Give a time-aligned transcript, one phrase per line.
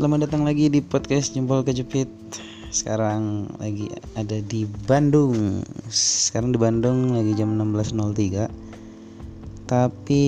[0.00, 2.08] Selamat datang lagi di podcast Jempol Kejepit.
[2.72, 5.60] Sekarang lagi ada di Bandung.
[5.92, 8.48] Sekarang di Bandung lagi jam 16.03.
[9.68, 10.24] Tapi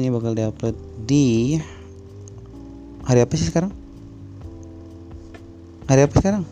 [0.00, 0.72] ini bakal diupload
[1.04, 1.60] di
[3.04, 3.76] hari apa sih sekarang?
[5.92, 6.48] Hari apa sekarang?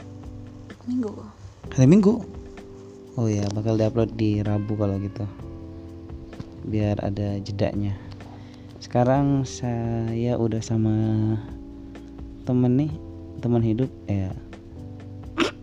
[0.84, 1.16] Minggu.
[1.72, 2.20] Hari Minggu.
[3.16, 5.24] Oh ya, bakal diupload di Rabu kalau gitu.
[6.68, 7.96] Biar ada jedanya.
[8.84, 10.92] Sekarang saya udah sama
[12.50, 12.92] temen nih,
[13.38, 14.34] teman hidup ya.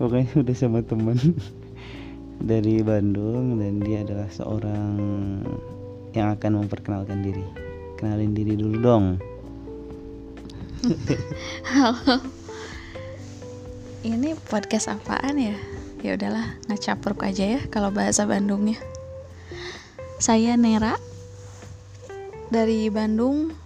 [0.00, 1.20] Pokoknya udah sama temen
[2.48, 4.96] dari Bandung dan dia adalah seorang
[6.16, 7.44] yang akan memperkenalkan diri.
[8.00, 9.20] Kenalin diri dulu dong.
[11.68, 12.24] Halo.
[14.00, 15.60] Ini podcast apaan ya?
[16.00, 18.80] Ya udahlah, ngacapruk aja ya kalau bahasa Bandungnya.
[20.16, 20.96] Saya Nera
[22.48, 23.61] dari Bandung.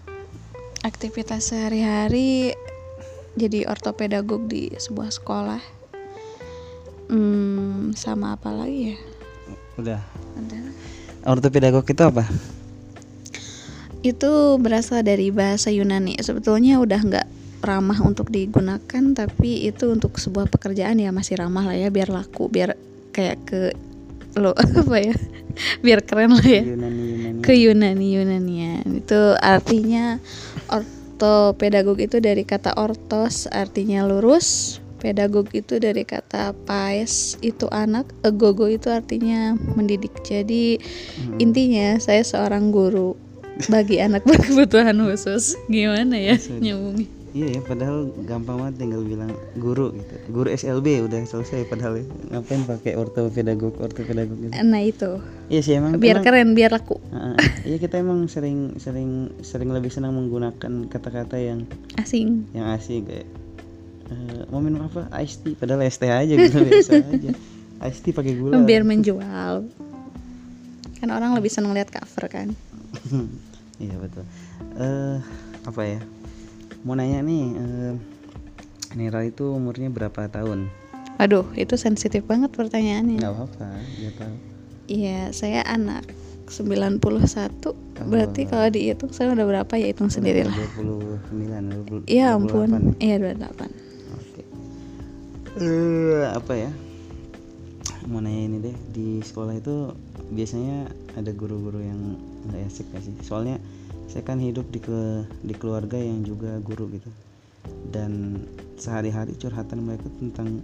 [0.86, 2.54] Aktivitas sehari-hari
[3.34, 5.58] jadi ortopedagog di sebuah sekolah.
[7.10, 8.98] Hmm, sama apa lagi ya?
[9.82, 10.00] Udah.
[10.38, 10.62] Udah.
[11.26, 12.22] Ortopedagog itu apa?
[14.06, 16.22] Itu berasal dari bahasa Yunani.
[16.22, 17.26] Sebetulnya udah nggak
[17.66, 22.46] ramah untuk digunakan, tapi itu untuk sebuah pekerjaan ya masih ramah lah ya, biar laku,
[22.46, 22.78] biar
[23.10, 23.60] kayak ke
[24.38, 24.54] lo
[24.86, 25.18] apa ya,
[25.82, 26.62] biar keren lah ya.
[26.62, 27.42] Yunani Yunani.
[27.42, 30.22] Ke Yunani Yunanian itu artinya
[30.70, 38.66] ortopedagog itu dari kata ortos artinya lurus, pedagog itu dari kata pais itu anak, egogo
[38.68, 40.12] itu artinya mendidik.
[40.26, 40.78] Jadi
[41.16, 41.40] Hmm.
[41.40, 43.16] intinya saya seorang guru
[43.72, 45.56] bagi anak berkebutuhan khusus.
[45.72, 47.15] Gimana ya nyambungnya?
[47.36, 49.28] Iya ya, padahal gampang banget tinggal bilang
[49.60, 50.14] guru gitu.
[50.32, 52.04] Guru SLB udah selesai padahal ya.
[52.32, 54.52] Ngapain pakai ortopedagog, ortopedagog gitu.
[54.56, 55.20] Nah itu
[55.52, 56.00] Iya sih emang.
[56.00, 56.96] biar emang- keren, biar laku.
[57.12, 57.36] Heeh.
[57.68, 61.68] Iya kita emang sering sering sering lebih senang menggunakan kata-kata yang
[62.00, 62.48] Asing.
[62.56, 63.28] yang asik kayak
[64.08, 65.04] eh, mau minum apa?
[65.20, 67.30] Ice tea padahal teh aja gitu biasa aja.
[67.84, 68.64] Ice tea pakai gula.
[68.64, 69.68] Biar menjual.
[70.96, 72.48] Kan orang lebih seneng lihat cover kan.
[73.84, 74.24] iya betul.
[74.80, 75.20] Eh
[75.68, 76.00] apa ya?
[76.86, 77.94] Mau nanya nih eh
[78.94, 80.70] Nira itu umurnya berapa tahun?
[81.18, 83.18] Aduh, itu sensitif banget pertanyaannya.
[83.18, 83.66] Nggak apa-apa,
[83.98, 84.34] dia tahu.
[84.86, 86.06] Iya, saya anak
[86.46, 87.74] 91.
[88.06, 88.48] Berarti Oh.
[88.54, 90.54] kalau dihitung saya udah berapa ya hitung sendirilah.
[90.54, 92.70] 29, 20, Iya ampun.
[92.70, 93.02] 28.
[93.02, 93.70] Iya 28.
[94.14, 94.42] Oke.
[95.58, 96.70] Eh, apa ya?
[98.06, 99.90] Mau nanya ini deh, di sekolah itu
[100.30, 100.86] biasanya
[101.18, 102.14] ada guru-guru yang
[102.46, 103.12] nggak asik gak sih?
[103.26, 103.58] Soalnya
[104.06, 107.10] saya kan hidup di ke di keluarga yang juga guru gitu.
[107.90, 108.42] Dan
[108.78, 110.62] sehari-hari curhatan mereka tentang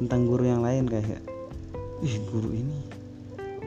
[0.00, 1.20] tentang guru yang lain kayak
[2.04, 2.78] ih guru ini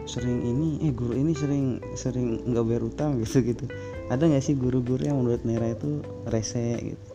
[0.05, 3.65] sering ini eh guru ini sering sering nggak bayar utang gitu gitu
[4.09, 7.09] ada nggak sih guru-guru yang menurut Nera itu rese gitu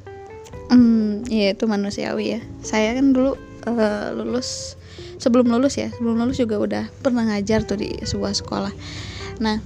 [0.72, 2.41] Hmm, iya itu manusiawi ya.
[2.65, 3.37] Saya kan dulu
[3.69, 4.81] eh, lulus
[5.21, 8.72] sebelum lulus ya, sebelum lulus juga udah pernah ngajar tuh di sebuah sekolah.
[9.44, 9.60] Nah,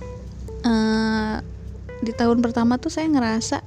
[0.66, 1.36] eh,
[2.02, 3.62] di tahun pertama tuh saya ngerasa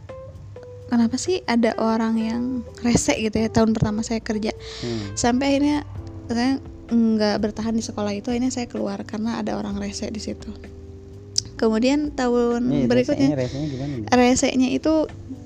[0.91, 2.43] kenapa sih ada orang yang
[2.83, 4.51] rese gitu ya tahun pertama saya kerja.
[4.83, 5.15] Hmm.
[5.15, 5.87] Sampai akhirnya
[6.27, 6.59] saya
[6.91, 10.51] nggak bertahan di sekolah itu, akhirnya saya keluar karena ada orang rese di situ.
[11.55, 14.07] Kemudian tahun Nih, berikutnya resenya, resenya gimana nih?
[14.11, 14.93] resenya itu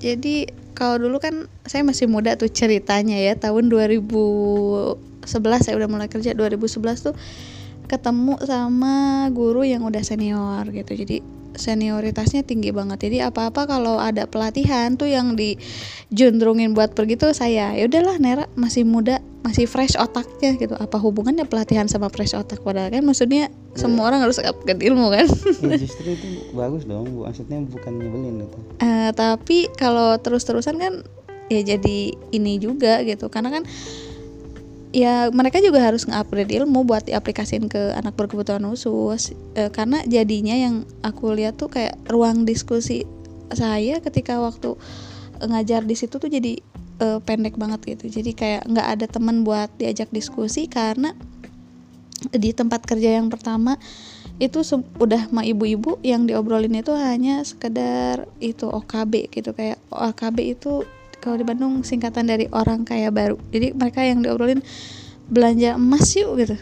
[0.00, 0.36] jadi
[0.72, 4.96] kalau dulu kan saya masih muda tuh ceritanya ya tahun 2011
[5.60, 7.14] saya udah mulai kerja 2011 tuh
[7.86, 11.20] ketemu sama guru yang udah senior gitu jadi
[11.56, 13.08] senioritasnya tinggi banget.
[13.08, 18.44] Jadi apa-apa kalau ada pelatihan tuh yang dijundrungin buat pergi tuh saya ya udahlah Nera
[18.54, 20.74] masih muda masih fresh otaknya gitu.
[20.74, 22.66] Apa hubungannya pelatihan sama fresh otak?
[22.66, 23.46] Padahal kan maksudnya
[23.78, 25.26] semua orang harus upgrade ilmu kan?
[25.62, 27.06] Ya, justru itu bagus dong.
[27.14, 30.92] Maksudnya bukan nyebelin gitu Eh, tapi kalau terus-terusan kan
[31.46, 33.30] ya jadi ini juga gitu.
[33.30, 33.62] Karena kan
[34.96, 39.36] ya mereka juga harus nge-upgrade ilmu buat diaplikasiin ke anak berkebutuhan khusus.
[39.52, 43.04] Eh, karena jadinya yang aku lihat tuh kayak ruang diskusi
[43.52, 44.72] saya ketika waktu
[45.36, 46.56] ngajar di situ tuh jadi
[47.04, 48.08] eh, pendek banget gitu.
[48.08, 51.12] Jadi kayak nggak ada teman buat diajak diskusi karena
[52.32, 53.76] di tempat kerja yang pertama
[54.40, 54.64] itu
[54.96, 59.52] udah sama ibu-ibu yang diobrolin itu hanya sekedar itu OKB gitu.
[59.52, 60.88] Kayak OKB itu
[61.26, 63.34] kalau di Bandung singkatan dari orang kaya baru.
[63.50, 64.62] Jadi mereka yang diobrolin
[65.26, 66.54] belanja emas yuk gitu.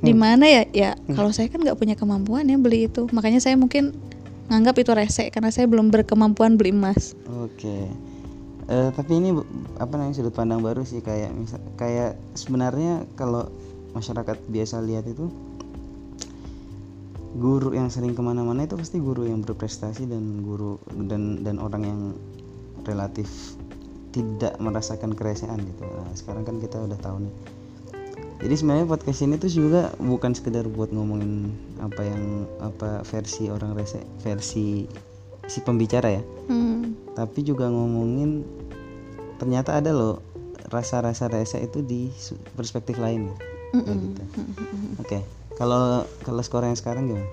[0.00, 0.64] Di mana ya?
[0.72, 3.04] Ya kalau saya kan nggak punya kemampuan ya beli itu.
[3.12, 3.92] Makanya saya mungkin
[4.48, 7.12] nganggap itu rese karena saya belum berkemampuan beli emas.
[7.44, 7.92] Oke.
[8.66, 9.36] Eh, tapi ini
[9.76, 11.04] apa namanya sudut pandang baru sih.
[11.04, 13.52] Kayak misal kayak sebenarnya kalau
[13.92, 15.28] masyarakat biasa lihat itu
[17.36, 21.82] guru yang sering ke mana-mana itu pasti guru yang berprestasi dan guru dan dan orang
[21.84, 22.00] yang
[22.88, 23.55] relatif
[24.16, 25.84] tidak merasakan keresahan gitu.
[25.84, 27.34] Nah, sekarang kan kita udah tahu nih.
[28.36, 33.76] Jadi sebenarnya podcast ini tuh juga bukan sekedar buat ngomongin apa yang apa versi orang
[33.76, 34.88] rese versi
[35.48, 36.22] si pembicara ya.
[36.46, 36.94] Hmm.
[37.16, 38.44] tapi juga ngomongin
[39.40, 40.20] ternyata ada loh
[40.68, 42.12] rasa-rasa rese itu di
[42.52, 43.32] perspektif lain
[43.72, 44.22] kayak gitu.
[45.00, 45.18] Oke
[45.56, 47.28] kalau kalau skor yang sekarang gimana?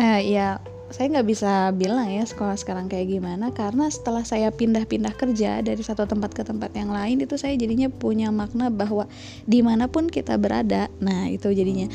[0.00, 0.56] Eh, ya
[0.86, 5.82] saya nggak bisa bilang ya sekolah sekarang kayak gimana karena setelah saya pindah-pindah kerja dari
[5.82, 9.10] satu tempat ke tempat yang lain itu saya jadinya punya makna bahwa
[9.50, 11.90] di mana pun kita berada nah itu jadinya.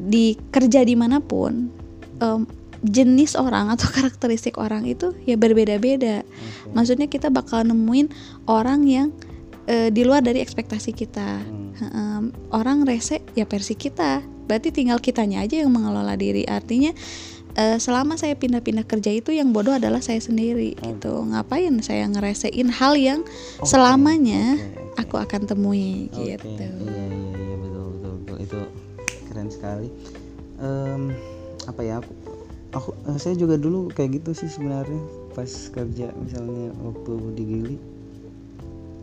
[0.00, 1.68] Di kerja di mana pun
[2.24, 2.48] em,
[2.80, 6.24] jenis orang atau karakteristik orang itu ya berbeda-beda.
[6.72, 8.08] Maksudnya kita bakal nemuin
[8.48, 9.12] orang yang
[9.68, 11.44] eh, di luar dari ekspektasi kita.
[11.92, 14.24] Em, orang rese ya versi kita.
[14.48, 16.48] Berarti tinggal kitanya aja yang mengelola diri.
[16.48, 16.96] Artinya
[17.56, 21.26] eh, selama saya pindah-pindah kerja itu yang bodoh adalah saya sendiri gitu.
[21.26, 23.20] Ngapain saya ngeresein hal yang
[23.58, 25.00] Oke, selamanya oke.
[25.00, 26.46] aku akan temui Oke, gitu.
[26.46, 27.04] Iya iya
[27.34, 28.36] iya betul betul betul.
[28.42, 28.58] Itu
[29.30, 29.88] keren sekali.
[30.60, 31.02] Em,
[31.66, 32.12] apa ya aku
[32.70, 35.02] aku eh, saya juga dulu kayak gitu sih sebenarnya
[35.34, 37.76] pas kerja misalnya waktu di Gili.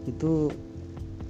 [0.08, 0.56] Itu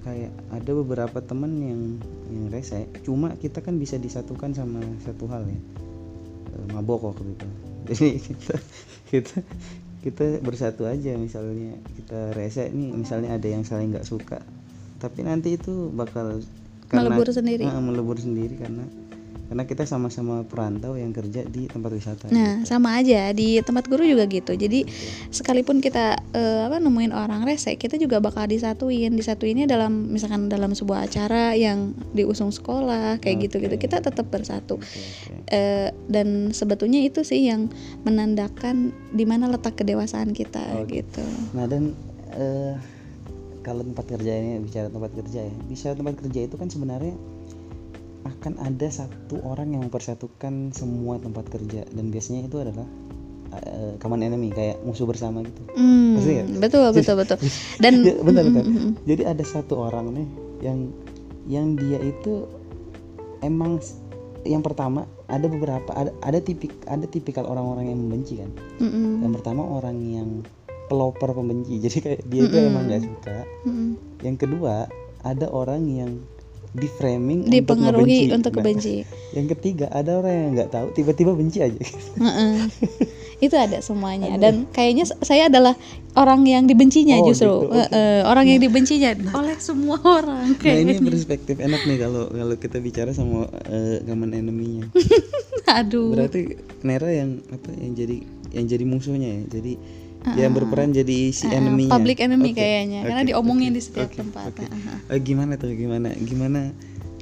[0.06, 1.82] kayak ada beberapa teman yang
[2.30, 2.86] yang rese.
[3.02, 5.60] Cuma kita kan bisa disatukan sama satu hal ya
[6.74, 7.48] mabok waktu itu
[7.92, 8.56] jadi kita
[9.12, 9.36] kita
[10.04, 14.40] kita bersatu aja misalnya kita rese nih misalnya ada yang saling nggak suka
[14.98, 16.42] tapi nanti itu bakal
[16.88, 17.68] Melebur sendiri.
[17.68, 18.88] Eh, melebur sendiri karena
[19.48, 22.68] karena kita sama-sama perantau yang kerja di tempat wisata Nah, gitu.
[22.68, 24.52] sama aja di tempat guru juga gitu.
[24.52, 24.84] Jadi
[25.32, 29.16] sekalipun kita eh, apa nemuin orang rese, kita juga bakal disatuin.
[29.16, 33.80] Disatuinnya dalam misalkan dalam sebuah acara yang diusung sekolah kayak gitu-gitu.
[33.80, 33.88] Oke.
[33.88, 34.84] Kita tetap bersatu.
[34.84, 35.00] Oke,
[35.32, 35.48] oke.
[35.48, 37.72] Eh, dan sebetulnya itu sih yang
[38.04, 41.00] menandakan di mana letak kedewasaan kita Oke.
[41.00, 41.24] gitu.
[41.56, 41.96] Nah dan
[42.36, 42.76] eh,
[43.64, 47.16] kalau tempat kerja ini bicara tempat kerja ya, bicara tempat kerja itu kan sebenarnya
[48.24, 52.88] akan ada satu orang yang mempersatukan semua tempat kerja dan biasanya itu adalah
[53.54, 55.62] eh, common enemy kayak musuh bersama gitu.
[55.74, 56.48] Hmm, Ngerti nggak?
[56.60, 57.38] betul betul betul.
[57.84, 58.64] Dan Ya, bentar, Mm, bentar.
[58.64, 60.28] mm, mm, Jadi ada satu orang nih
[60.60, 60.78] yang
[61.48, 62.44] yang dia itu
[63.40, 63.80] emang
[64.44, 68.52] yang pertama ada beberapa ada ada tipik ada tipikal orang-orang yang membenci kan.
[68.80, 70.30] mm, mm, Yang pertama orang yang
[70.88, 71.80] pelopor pembenci.
[71.84, 72.70] Jadi kayak dia itu Mm-mm.
[72.72, 73.38] emang nggak suka.
[73.64, 73.92] mm, mm.
[74.24, 74.76] Yang kedua
[75.22, 76.12] ada orang yang
[76.78, 79.02] di framing dipengaruhi untuk, untuk kebenci.
[79.02, 81.82] Nah, yang ketiga ada orang yang nggak tahu tiba-tiba benci aja.
[82.24, 82.70] Heeh.
[83.38, 85.78] itu ada semuanya dan kayaknya saya adalah
[86.18, 87.70] orang yang dibencinya Oh, justru gitu.
[87.70, 92.82] Heeh, orang yang dibencinya oleh semua orang Nah ini perspektif enak nih kalau kalau kita
[92.82, 94.90] bicara sama eh, common enemy-nya.
[95.70, 98.18] aduh Berarti Nera yang apa yang jadi
[98.58, 99.42] yang jadi musuhnya ya.
[99.62, 99.74] Jadi
[100.36, 101.94] yang berperan jadi si Heeh, enemy-nya.
[101.94, 104.64] public enemy Oke, kayaknya karena oke, diomongin oke, di setiap oke, tempat oke.
[104.66, 104.98] Heeh.
[105.16, 106.60] Eh, gimana tuh gimana gimana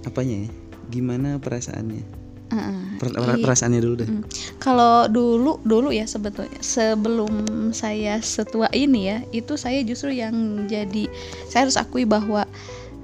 [0.08, 0.50] apanya ya?
[0.90, 2.04] Gimana perasaannya?
[2.50, 2.82] Heeh.
[2.98, 4.10] Per- per- perasaannya dulu deh.
[4.10, 4.24] Mm.
[4.58, 7.34] Kalau dulu dulu ya sebetulnya sebelum
[7.76, 11.06] saya setua ini ya itu saya justru yang jadi
[11.52, 12.48] saya harus akui bahwa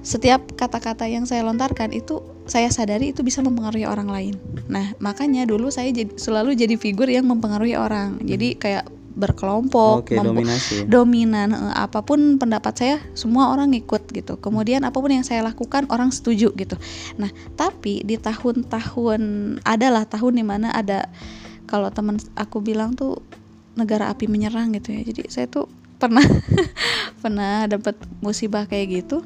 [0.02, 2.18] setiap kata-kata yang saya lontarkan itu
[2.50, 4.34] saya sadari itu bisa mempengaruhi orang lain.
[4.66, 8.18] Nah makanya dulu saya jadi, selalu jadi figur yang mempengaruhi orang.
[8.26, 10.88] Jadi kayak berkelompok, mempu- dominasi.
[10.88, 14.40] dominan eh, apa pun pendapat saya semua orang ikut gitu.
[14.40, 16.76] Kemudian apa pun yang saya lakukan orang setuju gitu.
[17.20, 19.20] Nah tapi di tahun-tahun
[19.62, 21.06] adalah tahun di mana ada
[21.68, 23.20] kalau teman aku bilang tuh
[23.78, 25.00] negara api menyerang gitu ya.
[25.04, 26.24] Jadi saya tuh pernah
[27.22, 29.24] pernah dapat musibah kayak gitu.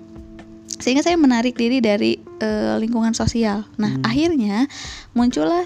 [0.77, 3.65] Sehingga saya menarik diri dari eh, lingkungan sosial.
[3.81, 4.05] Nah Hmm.
[4.05, 4.69] akhirnya
[5.17, 5.65] muncullah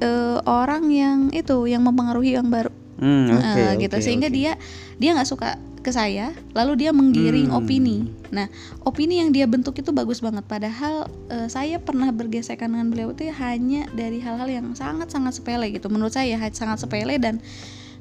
[0.00, 2.72] eh, orang yang itu yang mempengaruhi yang baru
[3.02, 4.36] Hmm, Eh, gitu oke, sehingga oke.
[4.38, 4.54] dia
[5.02, 7.58] dia nggak suka ke saya lalu dia menggiring Hmm.
[7.58, 8.46] opini nah
[8.86, 13.26] opini yang dia bentuk itu bagus banget padahal eh, saya pernah bergesekan dengan beliau itu
[13.34, 17.42] hanya dari hal-hal yang sangat sangat sepele gitu menurut saya sangat sepele dan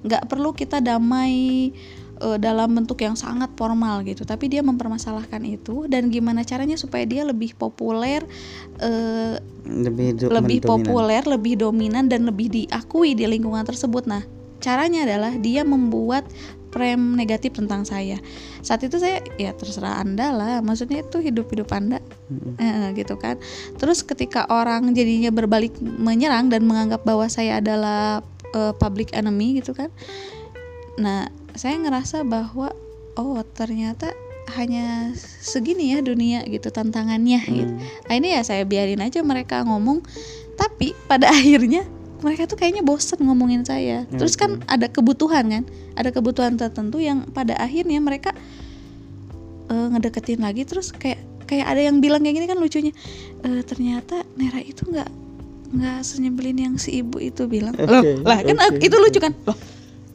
[0.06, 1.74] nggak perlu kita damai
[2.22, 7.10] eh, dalam bentuk yang sangat formal gitu tapi dia mempermasalahkan itu dan gimana caranya supaya
[7.10, 8.22] dia lebih populer
[8.78, 10.70] eh, lebih lebih mendominan.
[10.70, 14.10] populer, lebih dominan dan lebih diakui di lingkungan tersebut.
[14.10, 14.26] Nah,
[14.62, 16.24] caranya adalah dia membuat
[16.72, 18.18] frame negatif tentang saya.
[18.64, 22.00] Saat itu saya ya terserah Anda lah, maksudnya itu hidup-hidup Anda
[22.32, 22.56] Mm-mm.
[22.58, 23.38] Eh, gitu kan.
[23.76, 28.24] Terus ketika orang jadinya berbalik menyerang dan menganggap bahwa saya adalah
[28.56, 29.92] eh, public enemy gitu kan.
[30.96, 31.28] Nah,
[31.60, 32.72] saya ngerasa bahwa
[33.20, 34.16] oh ternyata
[34.56, 37.74] hanya segini ya dunia gitu tantangannya gitu.
[37.76, 37.84] Hmm.
[38.08, 40.04] Nah, ini ya saya biarin aja mereka ngomong
[40.60, 41.88] tapi pada akhirnya
[42.22, 44.06] mereka tuh kayaknya bosen ngomongin saya.
[44.10, 45.64] Terus kan ada kebutuhan kan?
[45.98, 48.32] Ada kebutuhan tertentu yang pada akhirnya mereka
[49.70, 50.64] eh, ngedeketin lagi.
[50.66, 52.94] Terus kayak kayak ada yang bilang kayak gini kan lucunya.
[53.44, 55.10] "Eh, ternyata Nera itu nggak
[55.72, 57.74] nggak senyebelin yang si ibu itu bilang.
[57.76, 58.80] Oke, loh lah kan oke.
[58.84, 59.34] itu lucu kan?
[59.48, 59.58] Loh.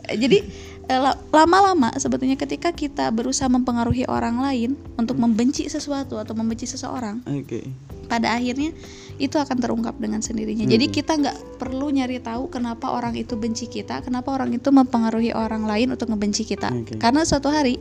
[0.06, 0.38] Jadi
[0.86, 6.68] eh, la- lama-lama sebetulnya ketika kita berusaha mempengaruhi orang lain untuk membenci sesuatu atau membenci
[6.70, 7.60] seseorang oke.
[8.06, 8.70] pada akhirnya
[9.16, 10.64] itu akan terungkap dengan sendirinya.
[10.68, 10.72] Hmm.
[10.72, 15.32] Jadi kita nggak perlu nyari tahu kenapa orang itu benci kita, kenapa orang itu mempengaruhi
[15.32, 16.72] orang lain untuk ngebenci kita.
[16.72, 17.00] Oke.
[17.00, 17.80] Karena suatu hari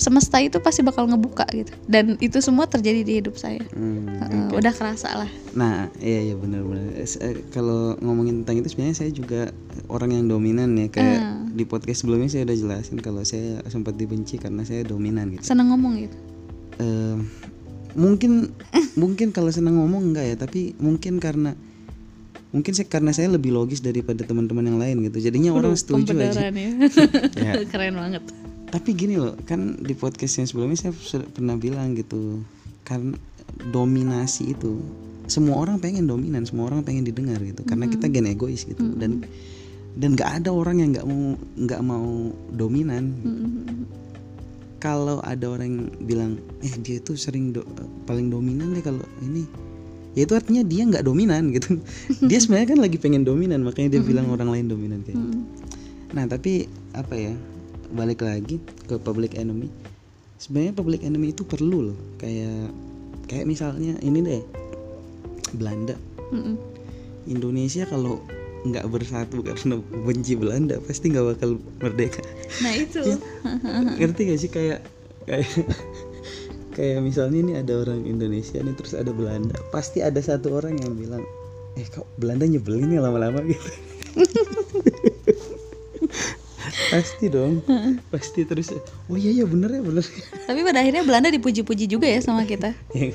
[0.00, 1.76] semesta itu pasti bakal ngebuka gitu.
[1.84, 3.60] Dan itu semua terjadi di hidup saya.
[3.76, 4.56] Hmm, oke.
[4.56, 5.30] Udah kerasa lah.
[5.52, 6.96] Nah, iya iya benar-benar.
[6.96, 9.52] Eh, Kalau ngomongin tentang itu sebenarnya saya juga
[9.92, 10.88] orang yang dominan ya.
[10.88, 11.52] Kayak Hmm.
[11.52, 15.44] di podcast sebelumnya saya udah jelasin kalau saya sempat dibenci karena saya dominan gitu.
[15.44, 16.16] Seneng ngomong gitu.
[16.80, 17.16] Eh,
[17.94, 18.52] mungkin
[18.94, 21.54] mungkin kalau senang ngomong enggak ya, tapi mungkin karena
[22.50, 25.30] mungkin saya karena saya lebih logis daripada teman-teman yang lain gitu.
[25.30, 26.50] Jadinya orang setuju aja.
[26.50, 26.70] Ya.
[27.46, 27.52] Ya.
[27.66, 28.22] Keren banget.
[28.70, 30.94] Tapi gini loh, kan di podcast yang sebelumnya saya
[31.34, 32.42] pernah bilang gitu,
[32.86, 33.18] kan
[33.74, 34.78] dominasi itu
[35.26, 39.26] semua orang pengen dominan, semua orang pengen didengar gitu, karena kita gen egois gitu, dan
[39.98, 43.10] dan nggak ada orang yang nggak mau nggak mau dominan.
[43.26, 43.99] Mm-mm.
[44.80, 46.30] Kalau ada orang yang bilang,
[46.64, 47.68] eh dia tuh sering do-
[48.08, 49.44] paling dominan deh kalau ini,
[50.16, 51.76] ya itu artinya dia nggak dominan gitu.
[52.32, 55.20] dia sebenarnya kan lagi pengen dominan, makanya dia bilang orang lain dominan kayak.
[55.20, 55.38] gitu.
[56.16, 56.64] Nah tapi
[56.96, 57.36] apa ya
[57.92, 58.56] balik lagi
[58.88, 59.68] ke public enemy.
[60.40, 62.72] Sebenarnya public enemy itu perlu loh kayak
[63.28, 64.42] kayak misalnya ini deh
[65.52, 65.94] Belanda.
[67.28, 68.24] Indonesia kalau
[68.60, 72.20] nggak bersatu karena benci Belanda pasti nggak bakal merdeka.
[72.60, 73.00] Nah itu.
[74.00, 74.80] Ngerti gak sih kayak
[75.28, 75.48] kayak
[76.76, 80.94] kayak misalnya ini ada orang Indonesia nih terus ada Belanda pasti ada satu orang yang
[80.96, 81.22] bilang
[81.78, 83.70] eh kok Belanda nyebelin ya lama-lama gitu
[86.90, 87.62] pasti dong.
[88.10, 88.74] Pasti terus.
[89.06, 90.04] Oh iya iya bener ya bener.
[90.44, 92.74] Tapi pada akhirnya Belanda dipuji-puji juga ya sama kita.
[92.92, 93.06] ya,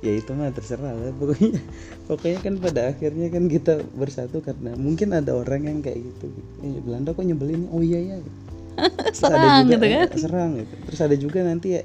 [0.00, 1.10] ya itu mah terserah lah.
[1.12, 1.58] Pokoknya
[2.06, 6.26] pokoknya kan pada akhirnya kan kita bersatu karena mungkin ada orang yang kayak gitu.
[6.62, 7.66] Eh, Belanda kok nyebelin?
[7.68, 8.16] Oh iya ya
[8.74, 10.06] ada Serang juga, gitu kan.
[10.06, 10.74] eh, serang gitu.
[10.90, 11.82] Terus ada juga nanti ya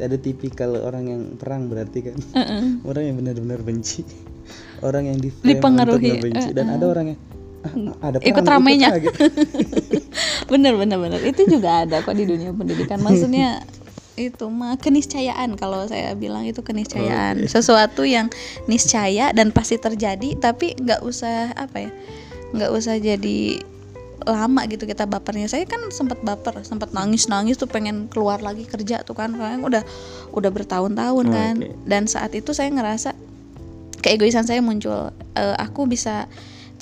[0.00, 2.16] ada tipikal orang yang perang berarti kan.
[2.32, 2.62] Heeh.
[2.84, 4.04] orang yang benar-benar benci.
[4.82, 7.18] Orang yang di Dipengaruhi, benci dan ada orang yang
[7.62, 8.90] ah, ada Ikut perang, ramainya.
[8.90, 9.14] ah, gitu.
[10.52, 11.20] bener bener bener.
[11.24, 13.00] Itu juga ada kok di dunia pendidikan.
[13.06, 13.64] Maksudnya
[14.12, 15.56] itu mah keniscayaan.
[15.56, 17.48] Kalau saya bilang itu keniscayaan.
[17.48, 18.28] Sesuatu yang
[18.68, 21.90] niscaya dan pasti terjadi tapi nggak usah apa ya
[22.52, 23.64] nggak usah jadi
[24.22, 25.48] lama gitu kita bapernya.
[25.48, 29.32] Saya kan sempat baper sempat nangis nangis tuh pengen keluar lagi kerja tuh kan.
[29.32, 29.82] Karena udah
[30.36, 31.54] udah bertahun-tahun Oh, kan.
[31.58, 31.88] oke.
[31.88, 33.16] dan saat itu saya ngerasa
[33.98, 35.10] keegoisan saya muncul.
[35.34, 36.28] Eh, aku bisa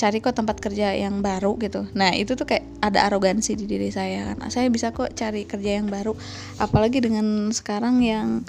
[0.00, 1.84] cari kok tempat kerja yang baru gitu.
[1.92, 4.48] Nah itu tuh kayak ada arogansi di diri saya kan.
[4.48, 6.16] Saya bisa kok cari kerja yang baru
[6.56, 8.40] apalagi dengan sekarang yang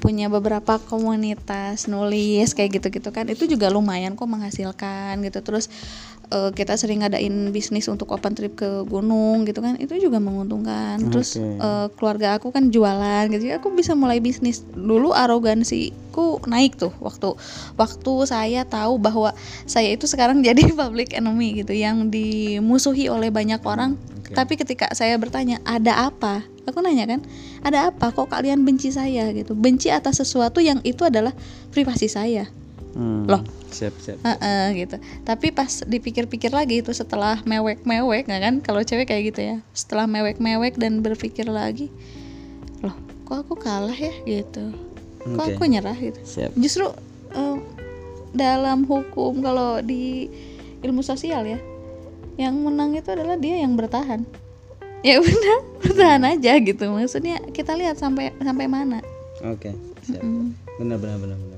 [0.00, 3.28] punya beberapa komunitas nulis kayak gitu-gitu kan.
[3.28, 5.44] Itu juga lumayan kok menghasilkan gitu.
[5.44, 5.68] Terus
[6.34, 10.98] eh, kita sering ngadain bisnis untuk open trip ke gunung gitu kan itu juga menguntungkan.
[11.14, 11.46] Terus Oke.
[11.62, 14.66] eh, keluarga aku kan jualan gitu jadi aku bisa mulai bisnis.
[14.74, 17.38] Dulu arogansiku naik tuh waktu
[17.78, 19.30] waktu saya tahu bahwa
[19.70, 23.94] saya itu sekarang jadi public enemy gitu yang dimusuhi oleh banyak orang.
[24.24, 24.32] Oke.
[24.32, 26.40] tapi ketika saya bertanya ada apa?
[26.64, 27.20] Aku nanya kan
[27.60, 28.08] ada apa?
[28.08, 29.28] Kok kalian benci saya?
[29.36, 29.52] gitu.
[29.52, 31.36] Benci atas sesuatu yang itu adalah
[31.76, 32.48] privasi saya
[32.94, 33.42] Hmm, Loh.
[33.74, 34.22] siap siap.
[34.22, 34.96] Heeh, gitu.
[35.26, 38.54] Tapi pas dipikir-pikir lagi itu setelah mewek-mewek nggak kan?
[38.62, 39.56] Kalau cewek kayak gitu ya.
[39.74, 41.90] Setelah mewek-mewek dan berpikir lagi
[42.84, 44.14] loh kok aku kalah ya?
[44.22, 44.70] Gitu.
[45.26, 45.54] Kok Oke.
[45.58, 45.98] aku nyerah?
[45.98, 46.20] Gitu.
[46.22, 46.54] Siap.
[46.54, 46.86] Justru
[47.34, 47.58] eh,
[48.30, 50.30] dalam hukum kalau di
[50.84, 51.58] ilmu sosial ya
[52.34, 54.22] yang menang itu adalah dia yang bertahan.
[55.02, 56.94] Ya udah bertahan aja gitu.
[56.94, 59.02] Maksudnya kita lihat sampai sampai mana.
[59.42, 60.20] Oke siap.
[60.20, 60.52] Mm.
[60.76, 61.53] benar benar benar benar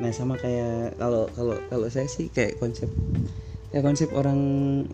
[0.00, 2.88] nah sama kayak kalau kalau kalau saya sih kayak konsep
[3.70, 4.40] ya konsep orang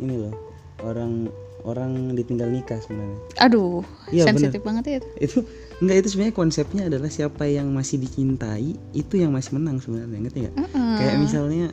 [0.03, 0.35] ini loh
[0.83, 1.31] orang
[1.67, 3.19] orang ditinggal nikah sebenarnya.
[3.43, 3.83] Aduh
[4.15, 5.09] Iya, sensitif banget ya itu.
[5.19, 5.39] Itu
[5.83, 10.39] enggak itu sebenarnya konsepnya adalah siapa yang masih dicintai itu yang masih menang sebenarnya ngerti
[10.47, 10.55] nggak?
[10.55, 10.95] Mm-mm.
[11.03, 11.67] kayak misalnya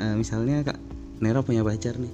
[0.00, 0.78] eh, misalnya kak
[1.20, 2.10] Nera punya pacar nih.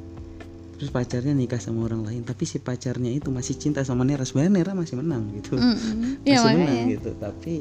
[0.79, 4.27] Terus pacarnya nikah sama orang lain tapi si pacarnya itu masih cinta sama Nera.
[4.27, 5.55] Sebenarnya Nera masih menang gitu.
[5.55, 6.27] Mm-mm.
[6.27, 7.11] masih ya menang makanya gitu.
[7.15, 7.55] Tapi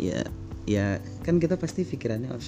[0.00, 0.20] ya
[0.68, 2.40] ya kan kita pasti pikirannya oh,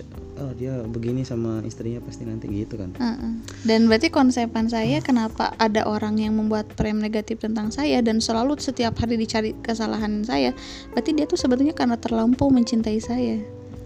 [0.44, 3.32] oh dia begini sama istrinya pasti nanti gitu kan Heeh.
[3.64, 8.60] Dan berarti konsepan saya kenapa ada orang yang membuat frame negatif tentang saya dan selalu
[8.60, 10.56] setiap hari dicari kesalahan saya,
[10.92, 13.40] berarti dia tuh sebetulnya karena terlampau mencintai saya.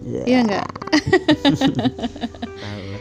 [0.05, 0.67] Iya enggak?
[0.67, 0.73] lah.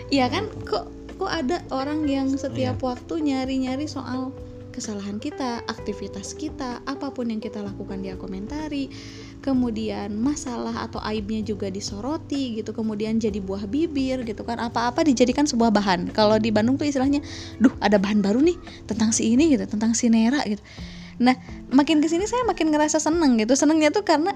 [0.15, 0.47] Iya kan?
[0.63, 0.85] Kok
[1.19, 4.31] kok ada orang yang setiap waktu nyari-nyari soal
[4.75, 8.91] kesalahan kita, aktivitas kita, apa pun yang kita lakukan dia komentari.
[9.45, 14.57] Kemudian masalah atau aibnya juga disoroti gitu kemudian jadi buah bibir gitu kan.
[14.57, 16.17] Apa-apa dijadikan sebuah bahan.
[16.17, 17.21] Kalau di Bandung tuh istilahnya
[17.61, 18.57] duh ada bahan baru nih
[18.89, 20.65] tentang si ini gitu tentang si Nera gitu.
[21.21, 21.37] Nah
[21.69, 23.53] makin ke sini saya makin ngerasa seneng gitu.
[23.53, 24.33] Senengnya tuh karena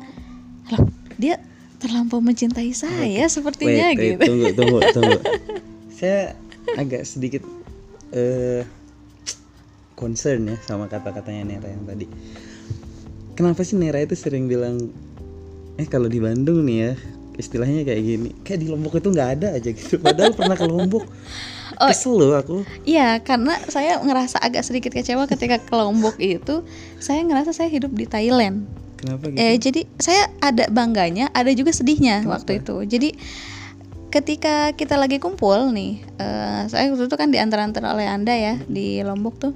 [0.68, 0.84] loh
[1.16, 1.40] dia
[1.80, 4.24] terlampau mencintai saya sepertinya wait, wait, gitu.
[4.28, 5.18] tunggu tunggu tunggu.
[5.88, 6.36] Saya
[6.76, 7.40] agak sedikit
[8.12, 8.68] eh
[9.96, 12.06] concern ya sama kata-katanya Nera yang tadi
[13.38, 14.90] kenapa sih Nera itu sering bilang
[15.76, 16.92] eh kalau di Bandung nih ya
[17.38, 21.06] istilahnya kayak gini kayak di Lombok itu nggak ada aja gitu padahal pernah ke Lombok
[21.78, 21.86] Oh.
[21.86, 26.66] kesel loh aku Iya, karena saya ngerasa agak sedikit kecewa ketika ke Lombok itu,
[26.98, 28.66] saya ngerasa saya hidup di Thailand.
[28.96, 32.42] kenapa gitu Eh, jadi saya ada bangganya, ada juga sedihnya Kenapa?
[32.42, 32.76] waktu itu.
[32.82, 33.08] Jadi
[34.08, 38.98] ketika kita lagi kumpul nih, eh, saya waktu itu kan diantar-antar oleh anda ya di
[39.04, 39.52] Lombok tuh.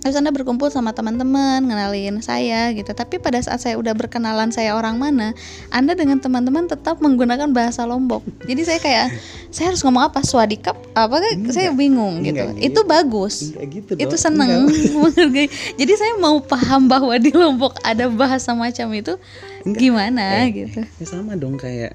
[0.00, 2.88] Terus anda berkumpul sama teman-teman, ngenalin saya gitu.
[2.90, 5.36] Tapi pada saat saya udah berkenalan saya orang mana,
[5.68, 8.24] anda dengan teman-teman tetap menggunakan bahasa Lombok.
[8.42, 9.06] Jadi saya kayak,
[9.48, 10.20] saya harus ngomong apa?
[10.20, 10.72] Swadikap?
[10.94, 11.20] Apa?
[11.48, 12.40] Saya bingung gitu.
[12.40, 12.88] Enggak Itu gitu.
[12.88, 14.92] bagus Enggak gitu itu seneng Enggak.
[15.04, 15.48] menghargai.
[15.76, 19.20] Jadi saya mau paham bahwa di Lombok ada bahasa macam itu
[19.62, 19.78] Enggak.
[19.78, 20.80] gimana Eh, gitu.
[20.80, 21.92] ya sama dong kayak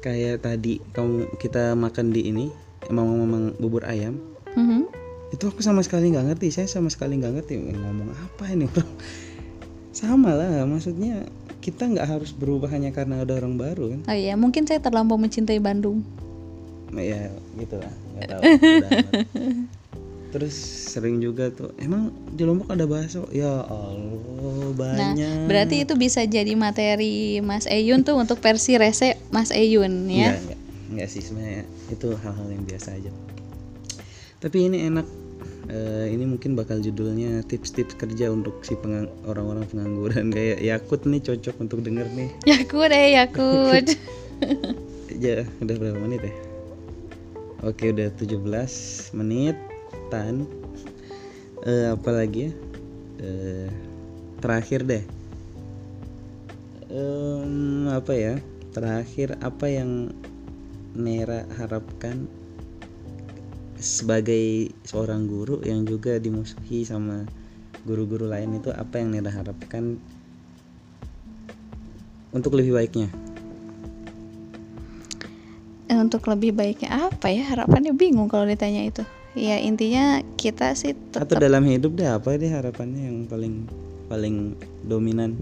[0.00, 2.46] kayak tadi kamu kita makan di ini
[2.84, 4.18] emang ngomong bubur ayam
[4.52, 5.03] Mhm.
[5.34, 8.70] Itu aku sama sekali nggak ngerti saya sama sekali nggak ngerti eh, ngomong apa ini
[8.70, 8.90] orang
[9.90, 11.26] sama lah maksudnya
[11.58, 15.16] kita nggak harus berubah hanya karena ada orang baru kan Oh iya, mungkin saya terlampau
[15.16, 16.04] mencintai Bandung.
[16.94, 17.26] ya
[17.58, 18.42] gitu lah nggak tahu
[20.34, 20.54] terus
[20.94, 24.34] sering juga tuh emang di lombok ada bakso ya allah
[24.74, 30.10] Nah, banyak berarti itu bisa jadi materi Mas Eyun tuh untuk versi rese Mas Eyun
[30.10, 30.34] ya.
[30.34, 30.58] Enggak, enggak,
[30.90, 33.10] enggak sih sebenarnya itu hal-hal yang biasa aja.
[34.42, 35.06] Tapi ini enak.
[35.64, 41.24] Eh, ini mungkin bakal judulnya tips-tips kerja untuk si pengang- orang-orang pengangguran kayak Yakut nih
[41.24, 42.28] cocok untuk denger nih.
[42.52, 43.86] Yakut eh Yakut.
[45.14, 46.34] Ya, udah berapa menit ya?
[47.62, 49.54] Oke, udah 17 menit.
[50.10, 50.42] Tan.
[51.62, 52.52] Eh, apa lagi ya?
[53.22, 53.68] Eh,
[54.42, 55.04] terakhir deh.
[56.90, 58.34] Em, apa ya?
[58.74, 60.10] Terakhir apa yang
[60.98, 62.26] Nera harapkan
[63.84, 67.28] sebagai seorang guru yang juga dimusuhi sama
[67.84, 70.00] guru-guru lain itu apa yang Nera harapkan
[72.32, 73.12] untuk lebih baiknya?
[75.92, 77.44] Eh, untuk lebih baiknya apa ya?
[77.44, 79.04] Harapannya bingung kalau ditanya itu.
[79.36, 83.66] Ya intinya kita sih atau tetap dalam hidup deh apa deh harapannya yang paling
[84.06, 84.54] paling
[84.86, 85.34] dominan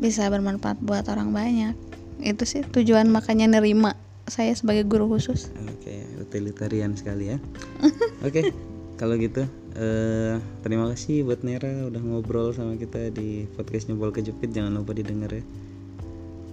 [0.00, 1.74] bisa bermanfaat buat orang banyak.
[2.20, 3.96] Itu sih tujuan makanya nerima
[4.30, 5.50] saya sebagai guru khusus.
[5.66, 7.38] oke utilitarian sekali ya
[8.26, 8.54] oke
[8.96, 14.50] kalau gitu eh terima kasih buat Nera udah ngobrol sama kita di podcast nyebol kejepit
[14.50, 15.44] jangan lupa didengar ya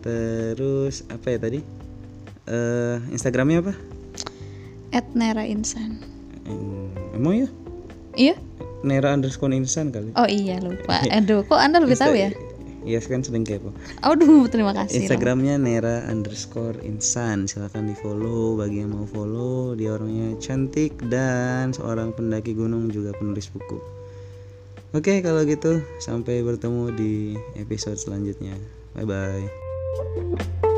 [0.02, 1.60] terus apa ya tadi
[2.48, 3.74] eh Instagramnya apa
[4.96, 6.00] At Nera Insan.
[6.48, 7.48] Em, emang ya
[8.16, 8.36] Iya?
[8.88, 11.04] Nera underscore insan kali Oh iya lupa.
[11.18, 12.32] Aduh, kok Anda lebih tahu ya?
[12.88, 15.04] Iya kan sering kepo Aduh, terima kasih.
[15.04, 17.44] Instagramnya Nera underscore insan.
[17.44, 23.12] Silahkan di follow bagi yang mau follow dia orangnya cantik dan seorang pendaki gunung juga
[23.20, 23.78] penulis buku.
[24.96, 28.56] Oke kalau gitu sampai bertemu di episode selanjutnya.
[28.96, 30.77] Bye bye